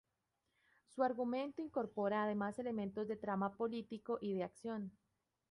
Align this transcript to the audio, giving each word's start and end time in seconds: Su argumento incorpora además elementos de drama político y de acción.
Su 0.87 1.03
argumento 1.03 1.61
incorpora 1.61 2.23
además 2.23 2.57
elementos 2.57 3.07
de 3.07 3.17
drama 3.17 3.55
político 3.55 4.17
y 4.19 4.33
de 4.33 4.43
acción. 4.43 4.91